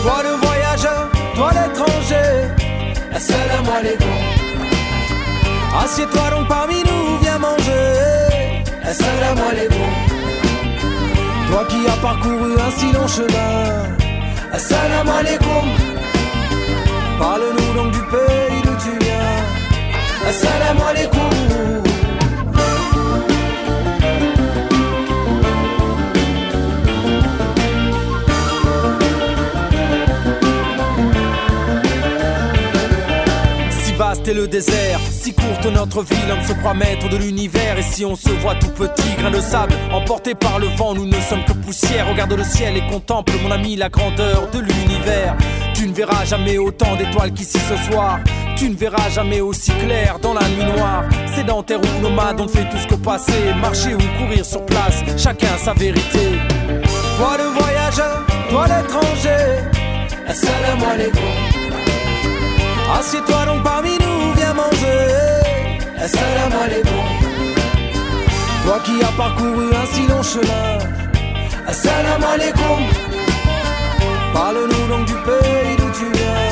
Toi 0.04 0.22
le 0.22 0.46
voyageur, 0.46 1.10
toi 1.34 1.50
l'étranger. 1.50 2.46
Assalamu 3.12 3.68
alaikum. 3.76 4.39
Assieds-toi 5.78 6.30
donc 6.30 6.48
parmi 6.48 6.82
nous, 6.82 7.18
viens 7.22 7.38
manger. 7.38 8.62
Est-ce 8.88 9.02
Toi 11.48 11.64
qui 11.68 11.86
as 11.86 11.96
parcouru 12.02 12.52
un 12.54 12.70
si 12.76 12.92
long 12.92 13.06
chemin, 13.06 13.84
est-ce 14.52 14.74
Parle-nous 17.18 17.74
donc 17.74 17.92
du 17.92 18.00
pays 18.00 18.62
d'où 18.64 18.76
tu 18.82 18.90
viens. 19.04 20.28
Est-ce 20.28 20.46
Si 33.70 33.92
vaste 33.94 34.28
est 34.28 34.34
le 34.34 34.48
désert 34.48 35.00
notre 35.68 36.02
vie, 36.02 36.16
l'homme 36.28 36.42
se 36.42 36.52
croit 36.52 36.74
maître 36.74 37.08
de 37.08 37.16
l'univers. 37.16 37.78
Et 37.78 37.82
si 37.82 38.04
on 38.04 38.16
se 38.16 38.30
voit 38.30 38.54
tout 38.54 38.70
petit, 38.70 39.14
grain 39.18 39.30
de 39.30 39.40
sable, 39.40 39.74
emporté 39.92 40.34
par 40.34 40.58
le 40.58 40.66
vent, 40.68 40.94
nous 40.94 41.06
ne 41.06 41.20
sommes 41.20 41.44
que 41.44 41.52
poussière. 41.52 42.08
Regarde 42.08 42.32
le 42.32 42.44
ciel 42.44 42.76
et 42.76 42.86
contemple, 42.90 43.32
mon 43.42 43.50
ami, 43.50 43.76
la 43.76 43.88
grandeur 43.88 44.48
de 44.52 44.58
l'univers. 44.58 45.36
Tu 45.74 45.86
ne 45.86 45.92
verras 45.92 46.24
jamais 46.24 46.58
autant 46.58 46.96
d'étoiles 46.96 47.32
qu'ici 47.32 47.58
ce 47.58 47.90
soir. 47.90 48.20
Tu 48.56 48.68
ne 48.70 48.76
verras 48.76 49.10
jamais 49.10 49.40
aussi 49.40 49.72
clair 49.72 50.18
dans 50.20 50.34
la 50.34 50.48
nuit 50.48 50.64
noire. 50.76 51.04
Sédentaire 51.34 51.80
ou 51.80 52.02
nomade, 52.02 52.40
on 52.40 52.48
fait 52.48 52.68
tout 52.68 52.78
ce 52.78 52.86
qu'au 52.86 52.98
passé. 52.98 53.32
Marcher 53.60 53.94
ou 53.94 54.18
courir 54.18 54.44
sur 54.44 54.64
place, 54.66 55.02
chacun 55.16 55.58
sa 55.58 55.72
vérité. 55.74 56.38
Toi 57.18 57.36
le 57.38 57.60
voyageur, 57.60 58.26
toi 58.50 58.66
l'étranger. 58.66 59.70
Assieds-toi 62.98 63.46
donc 63.46 63.62
parmi 63.62 63.99
manger. 66.00 66.04
Assalamu 66.04 66.54
alaikum. 66.64 67.06
Toi 68.64 68.78
qui 68.84 69.02
as 69.02 69.12
parcouru 69.16 69.64
un 69.74 69.86
si 69.92 70.06
long 70.08 70.22
chemin. 70.22 70.78
Assalamu 71.66 72.24
alaikum. 72.24 72.80
Parle-nous 74.32 74.86
donc 74.88 75.06
du 75.06 75.14
pays 75.14 75.76
d'où 75.78 75.90
tu 75.98 76.04
viens. 76.12 76.49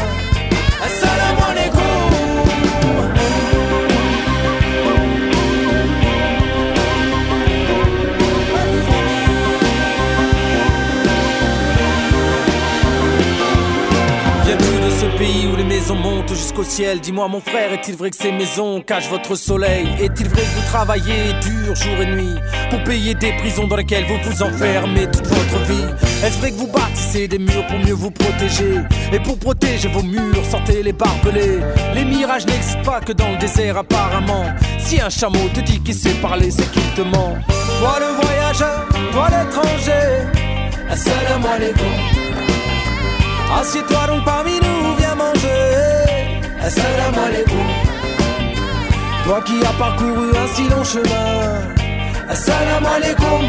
Jusqu'au 16.39 16.65
ciel. 16.65 17.01
Dis-moi 17.01 17.29
mon 17.29 17.41
frère, 17.41 17.73
est-il 17.73 17.97
vrai 17.97 18.11
que 18.11 18.17
ces 18.17 18.33
maisons 18.33 18.81
cachent 18.81 19.09
votre 19.09 19.35
soleil? 19.35 19.87
Est-il 20.01 20.29
vrai 20.29 20.43
que 20.43 20.61
vous 20.61 20.67
travaillez 20.67 21.33
dur 21.43 21.75
jour 21.75 21.95
et 22.01 22.07
nuit 22.07 22.35
Pour 22.71 22.83
payer 22.85 23.15
des 23.15 23.33
prisons 23.39 23.67
dans 23.67 23.77
lesquelles 23.77 24.05
vous 24.07 24.19
vous 24.31 24.43
enfermez 24.43 25.07
toute 25.11 25.27
votre 25.27 25.59
vie? 25.65 25.85
Est-ce 26.25 26.39
vrai 26.39 26.51
que 26.51 26.57
vous 26.57 26.69
bâtissez 26.69 27.29
des 27.29 27.39
murs 27.39 27.67
pour 27.67 27.79
mieux 27.79 27.93
vous 27.93 28.11
protéger? 28.11 28.81
Et 29.13 29.21
pour 29.21 29.39
protéger 29.39 29.89
vos 29.89 30.03
murs, 30.03 30.45
sortez 30.51 30.83
les 30.83 30.93
barbelés. 30.93 31.59
Les 31.95 32.05
mirages 32.05 32.47
n'existent 32.47 32.83
pas 32.83 33.01
que 33.01 33.13
dans 33.13 33.31
le 33.31 33.39
désert 33.39 33.77
apparemment. 33.77 34.47
Si 34.79 35.01
un 35.01 35.11
chameau 35.11 35.49
te 35.53 35.61
dit 35.61 35.81
qu'il 35.81 35.95
sait 35.95 36.15
parler, 36.23 36.51
c'est 36.51 36.71
qu'il 36.71 36.95
te 36.95 37.03
ment. 37.03 37.37
Toi 37.81 37.99
le 38.01 38.23
voyageur, 38.23 38.89
toi 39.13 39.29
l'étranger 39.31 40.29
Assieds-toi 43.51 44.07
donc 44.07 44.25
parmi 44.25 44.53
nous, 44.61 44.68
Assalamu 46.61 47.19
alaikum. 47.27 47.67
Toi 49.25 49.41
qui 49.47 49.57
as 49.65 49.73
parcouru 49.79 50.27
un 50.37 50.47
si 50.55 50.69
long 50.69 50.85
chemin. 50.85 51.75
Assalamu 52.29 52.87
alaikum. 52.87 53.43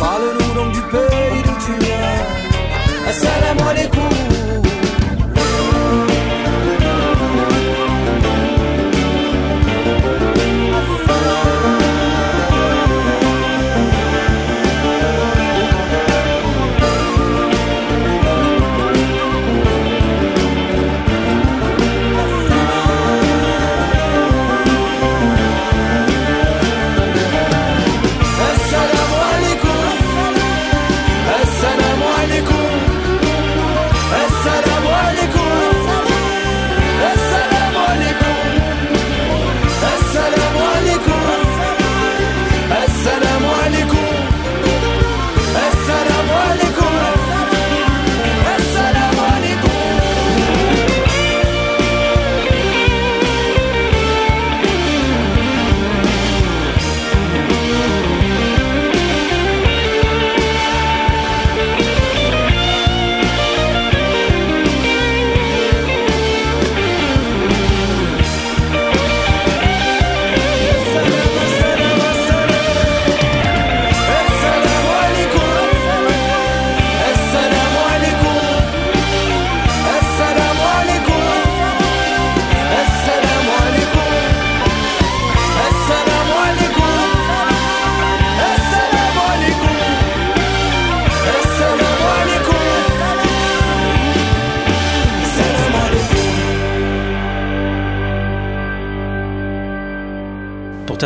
Parle-nous 0.00 0.54
donc 0.54 0.72
du 0.72 0.82
pays 0.92 1.42
d'où 1.44 1.56
tu 1.64 1.72
viens. 1.84 3.08
Assalamu 3.08 3.60
alaikum. 3.70 4.41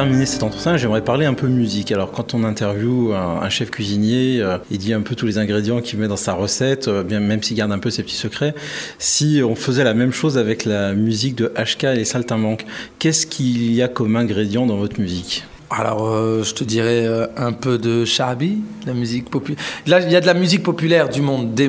Terminer 0.06 0.26
cet 0.26 0.44
entretien, 0.44 0.76
j'aimerais 0.76 1.02
parler 1.02 1.26
un 1.26 1.34
peu 1.34 1.48
musique. 1.48 1.90
Alors, 1.90 2.12
quand 2.12 2.32
on 2.32 2.44
interviewe 2.44 3.12
un, 3.12 3.48
chef 3.48 3.72
cuisinier, 3.72 4.40
euh, 4.40 4.58
il 4.70 4.78
dit 4.78 4.92
un 4.92 5.00
peu 5.00 5.16
tous 5.16 5.26
les 5.26 5.36
ingrédients 5.36 5.80
qu'il 5.80 5.98
met 5.98 6.06
dans 6.06 6.16
sa 6.16 6.32
recette, 6.32 6.86
euh, 6.86 7.02
bien, 7.02 7.18
même 7.18 7.42
s'il 7.42 7.56
garde 7.56 7.72
un 7.72 7.80
peu 7.80 7.90
ses 7.90 8.04
petits 8.04 8.14
secrets. 8.14 8.54
Si 9.00 9.42
on 9.44 9.56
faisait 9.56 9.82
la 9.82 9.94
même 9.94 10.12
chose 10.12 10.38
avec 10.38 10.64
la 10.64 10.94
musique 10.94 11.34
de 11.34 11.52
HK 11.56 11.84
et 11.84 11.96
les 11.96 12.04
Saltimbanques, 12.04 12.66
qu'est-ce 13.00 13.26
qu'il 13.26 13.72
y 13.72 13.82
a 13.82 13.88
comme 13.88 14.14
ingrédient 14.14 14.64
dans 14.64 14.76
votre 14.76 15.00
musique? 15.00 15.42
Alors, 15.70 16.06
euh, 16.06 16.44
je 16.44 16.54
te 16.54 16.62
dirais 16.62 17.08
un 17.36 17.50
peu 17.50 17.76
de 17.76 18.04
Charbi, 18.04 18.58
la 18.86 18.94
musique 18.94 19.28
populaire. 19.28 19.60
Là, 19.88 19.98
il 19.98 20.12
y 20.12 20.14
a 20.14 20.20
de 20.20 20.26
la 20.26 20.34
musique 20.34 20.62
populaire 20.62 21.08
du 21.08 21.20
monde, 21.20 21.60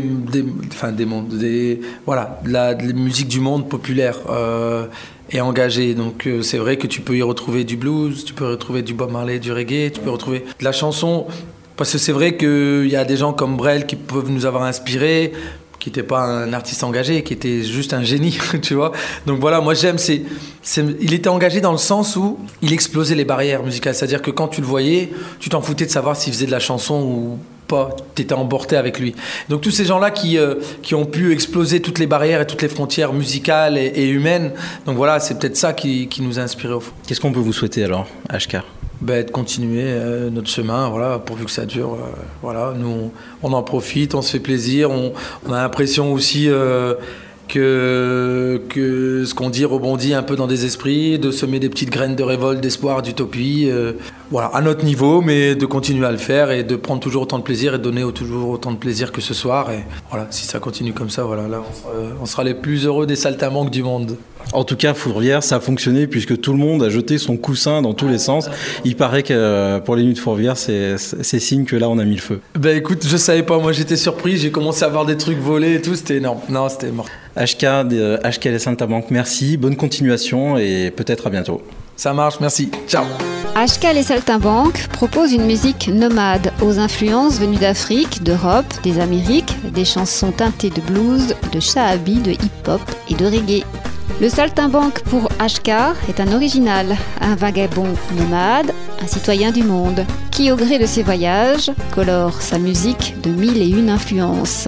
enfin 0.72 0.92
des 0.92 1.06
mondes, 1.08 1.30
des, 1.30 1.82
voilà, 2.06 2.40
de 2.46 2.52
la, 2.52 2.76
musique 2.76 3.30
du 3.30 3.40
monde 3.40 3.68
populaire 3.68 4.20
et 5.32 5.42
engagée. 5.42 5.94
Donc, 5.94 6.28
euh, 6.28 6.42
c'est 6.42 6.58
vrai 6.58 6.78
que 6.78 6.88
tu 6.88 7.02
peux 7.02 7.18
y 7.18 7.22
retrouver 7.22 7.64
du 7.64 7.78
blues, 7.78 8.24
tu 8.26 8.34
peux 8.34 8.50
retrouver 8.50 8.82
du 8.82 8.94
Bob 8.94 9.12
Marley, 9.12 9.40
du 9.40 9.52
reggae, 9.52 9.92
tu 9.92 10.02
peux 10.02 10.10
retrouver 10.10 10.46
de 10.60 10.64
la 10.64 10.72
chanson. 10.72 11.28
Parce 11.76 11.92
que 11.92 11.98
c'est 11.98 12.12
vrai 12.12 12.38
qu'il 12.38 12.88
y 12.88 12.96
a 12.96 13.06
des 13.06 13.18
gens 13.18 13.34
comme 13.34 13.56
Brel 13.56 13.86
qui 13.86 13.96
peuvent 13.96 14.30
nous 14.30 14.46
avoir 14.46 14.64
inspirés, 14.64 15.32
qui 15.80 15.90
n'était 15.90 16.04
pas 16.04 16.22
un 16.22 16.52
artiste 16.54 16.84
engagé, 16.84 17.24
qui 17.24 17.34
était 17.34 17.62
juste 17.62 17.94
un 17.94 18.04
génie, 18.04 18.38
tu 18.62 18.74
vois. 18.74 18.92
Donc 19.26 19.40
voilà, 19.40 19.62
moi 19.62 19.74
j'aime, 19.74 19.98
c'est, 19.98 20.24
il 21.00 21.14
était 21.14 21.30
engagé 21.30 21.62
dans 21.62 21.72
le 21.72 21.78
sens 21.78 22.16
où 22.16 22.40
il 22.62 22.74
explosait 22.74 23.16
les 23.16 23.26
barrières 23.26 23.64
musicales. 23.64 23.94
C'est-à-dire 23.94 24.22
que 24.22 24.32
quand 24.32 24.48
tu 24.48 24.62
le 24.62 24.68
voyais, 24.68 25.12
tu 25.40 25.50
t'en 25.50 25.62
foutais 25.62 25.86
de 25.86 25.92
savoir 25.92 26.16
s'il 26.16 26.34
faisait 26.34 26.48
de 26.48 26.52
la 26.52 26.60
chanson 26.60 27.02
ou 27.02 27.40
pas, 27.68 27.96
tu 28.16 28.22
étais 28.22 28.34
emporté 28.34 28.76
avec 28.76 29.00
lui. 29.00 29.16
Donc 29.50 29.62
tous 29.62 29.72
ces 29.72 29.86
gens-là 29.86 30.12
qui, 30.12 30.38
euh, 30.38 30.56
qui 30.82 30.96
ont 30.96 31.06
pu 31.06 31.32
exploser 31.32 31.82
toutes 31.82 32.00
les 32.00 32.08
barrières 32.08 32.42
et 32.42 32.48
toutes 32.48 32.62
les 32.62 32.70
frontières 32.70 33.14
musicales 33.14 33.78
et, 33.78 33.86
et 33.86 34.08
humaines, 34.08 34.52
donc 34.86 34.96
voilà, 34.96 35.20
c'est 35.20 35.40
peut-être 35.40 35.58
ça 35.58 35.74
qui, 35.74 36.08
qui 36.08 36.22
nous 36.22 36.40
a 36.40 36.42
inspiré 36.42 36.74
au 36.74 36.80
fond. 36.80 36.92
Qu'est-ce 37.08 37.22
qu'on 37.22 37.32
peut 37.32 37.40
vous 37.40 37.54
souhaiter 37.54 37.84
alors, 37.84 38.08
HK 38.32 38.58
ben, 39.00 39.24
de 39.24 39.30
continuer 39.30 39.84
euh, 39.86 40.32
notre 40.32 40.50
chemin, 40.50 40.90
voilà, 40.90 41.20
pourvu 41.20 41.46
que 41.46 41.52
ça 41.52 41.66
dure. 41.68 41.94
euh, 41.94 42.20
voilà, 42.42 42.74
nous, 42.76 43.12
on, 43.44 43.54
en 43.54 43.62
profite, 43.62 44.16
on 44.16 44.24
se 44.24 44.32
fait 44.32 44.40
plaisir, 44.40 44.90
on, 44.90 45.14
on 45.48 45.54
a 45.54 45.62
l'impression 45.62 46.12
aussi 46.14 46.50
euh, 46.50 46.96
que, 47.48 48.60
que 48.70 49.24
ce 49.24 49.36
qu'on 49.36 49.52
dit 49.52 49.66
rebondit 49.66 50.16
un 50.16 50.24
peu 50.24 50.36
dans 50.36 50.48
des 50.48 50.66
esprits, 50.66 51.20
de 51.20 51.30
semer 51.30 51.60
des 51.60 51.70
petites 51.70 51.92
graines 51.92 52.16
de 52.16 52.24
révolte, 52.24 52.60
d'espoir, 52.60 53.04
d'utopie, 53.04 53.70
voilà, 54.32 54.48
à 54.48 54.62
notre 54.62 54.84
niveau, 54.84 55.22
mais 55.22 55.56
de 55.56 55.66
continuer 55.66 56.06
à 56.06 56.12
le 56.12 56.18
faire 56.18 56.52
et 56.52 56.64
de 56.64 56.76
prendre 56.76 57.00
toujours 57.00 57.24
autant 57.24 57.40
de 57.40 57.44
plaisir 57.44 57.76
et 57.76 57.78
de 57.78 57.84
donner 57.84 58.04
toujours 58.14 58.50
autant 58.50 58.72
de 58.72 58.78
plaisir 58.78 59.12
que 59.12 59.22
ce 59.22 59.34
soir. 59.34 59.72
Et 59.72 59.84
voilà, 60.10 60.28
si 60.30 60.46
ça 60.46 60.60
continue 60.60 60.94
comme 60.94 61.10
ça, 61.10 61.24
voilà, 61.24 61.48
là, 61.48 61.62
on 61.62 61.74
sera, 61.74 61.94
on 62.22 62.26
sera 62.26 62.44
les 62.44 62.54
plus 62.54 62.86
heureux 62.86 63.06
des 63.06 63.16
saltimbanques 63.16 63.70
du 63.70 63.84
monde. 63.84 64.18
En 64.54 64.64
tout 64.64 64.76
cas, 64.76 64.94
Fourvière, 64.94 65.44
ça 65.44 65.58
a 65.58 65.60
fonctionné 65.60 66.08
puisque 66.08 66.40
tout 66.40 66.52
le 66.54 66.60
monde 66.60 66.84
a 66.84 66.90
jeté 66.90 67.18
son 67.18 67.38
coussin 67.38 67.82
dans 67.82 67.94
tous 67.94 68.08
les 68.08 68.18
sens. 68.18 68.50
Il 68.86 68.96
paraît 68.96 69.24
que 69.24 69.34
euh, 69.34 69.80
pour 69.80 69.96
les 69.96 70.04
nuits 70.04 70.14
de 70.14 70.20
Fourvière, 70.20 70.58
c'est 70.58 70.98
signe 71.40 71.66
que 71.66 71.76
là, 71.76 71.90
on 71.90 71.98
a 71.98 72.06
mis 72.06 72.16
le 72.16 72.22
feu. 72.22 72.40
Ben 72.58 72.78
écoute, 72.78 73.06
je 73.06 73.18
savais 73.18 73.44
pas, 73.44 73.60
moi 73.60 73.72
j'étais 73.72 73.98
surpris, 73.98 74.38
j'ai 74.38 74.52
commencé 74.52 74.84
à 74.84 74.88
voir 74.88 75.06
des 75.06 75.18
trucs 75.18 75.40
volés 75.40 75.76
et 75.76 75.82
tout, 75.82 75.96
c'était 75.96 76.18
énorme. 76.18 76.40
Non, 76.50 76.70
c'était 76.70 76.92
mort. 76.92 77.08
HK, 77.36 77.66
HK 78.24 78.46
Les 78.46 78.60
Santa 78.60 78.88
Banque, 78.88 79.08
merci, 79.12 79.58
bonne 79.58 79.76
continuation 79.76 80.58
et 80.58 80.92
peut-être 80.92 81.28
à 81.28 81.30
bientôt. 81.30 81.62
Ça 81.96 82.14
marche, 82.14 82.40
merci. 82.40 82.70
Ciao. 82.88 83.06
HK 83.58 83.96
Les 83.96 84.04
Saltimbanques 84.04 84.88
propose 84.90 85.34
une 85.34 85.48
musique 85.48 85.88
nomade 85.88 86.54
aux 86.62 86.78
influences 86.78 87.40
venues 87.40 87.58
d'Afrique, 87.58 88.22
d'Europe, 88.22 88.72
des 88.84 89.00
Amériques, 89.00 89.56
des 89.74 89.84
chansons 89.84 90.32
teintées 90.32 90.70
de 90.70 90.80
blues, 90.80 91.36
de 91.52 91.60
shahabi, 91.60 92.20
de 92.20 92.34
hip-hop 92.34 92.82
et 93.10 93.16
de 93.16 93.26
reggae. 93.26 93.66
Le 94.22 94.30
saltimbanque 94.30 95.02
pour 95.06 95.24
HK 95.40 95.70
est 96.08 96.20
un 96.20 96.34
original, 96.34 96.96
un 97.20 97.34
vagabond 97.34 97.96
nomade, 98.16 98.72
un 99.02 99.08
citoyen 99.08 99.52
du 99.52 99.64
monde, 99.64 100.06
qui 100.30 100.52
au 100.52 100.56
gré 100.56 100.78
de 100.78 100.86
ses 100.86 101.02
voyages 101.02 101.72
colore 101.96 102.40
sa 102.40 102.60
musique 102.60 103.16
de 103.24 103.32
mille 103.32 103.60
et 103.60 103.70
une 103.70 103.90
influences. 103.90 104.68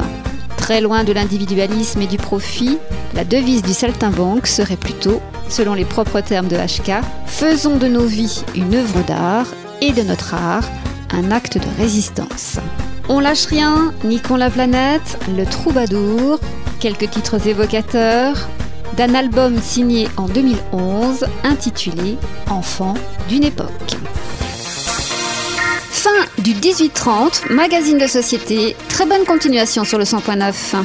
Très 0.70 0.82
loin 0.82 1.04
de 1.04 1.14
l'individualisme 1.14 2.00
et 2.04 2.06
du 2.06 2.18
profit, 2.18 2.78
la 3.16 3.26
devise 3.26 3.64
du 3.64 3.74
saltimbanque 3.74 4.46
serait 4.46 4.78
plutôt, 4.78 5.20
selon 5.50 5.74
les 5.74 5.84
propres 5.84 6.22
termes 6.22 6.48
de 6.48 6.58
HK, 6.58 7.04
faisons 7.26 7.78
de 7.78 7.88
nos 7.88 8.06
vies 8.06 8.44
une 8.54 8.76
œuvre 8.76 9.04
d'art 9.04 9.48
et 9.82 9.94
de 9.94 10.04
notre 10.04 10.36
art 10.36 10.70
un 11.10 11.32
acte 11.32 11.58
de 11.58 11.82
résistance. 11.82 12.60
On 13.08 13.20
lâche 13.20 13.48
rien, 13.48 13.96
niquons 14.04 14.36
la 14.36 14.52
planète, 14.52 15.18
le 15.36 15.44
troubadour, 15.48 16.40
quelques 16.80 17.10
titres 17.10 17.48
évocateurs, 17.48 18.48
d'un 18.96 19.16
album 19.16 19.60
signé 19.60 20.08
en 20.18 20.28
2011 20.28 21.26
intitulé 21.46 22.16
Enfant 22.48 22.94
d'une 23.28 23.44
époque. 23.44 23.89
Du 26.50 26.56
1830, 26.56 27.52
magazine 27.52 28.00
de 28.00 28.08
société. 28.08 28.76
Très 28.88 29.06
bonne 29.06 29.24
continuation 29.24 29.84
sur 29.84 30.00
le 30.00 30.04
100.9. 30.04 30.84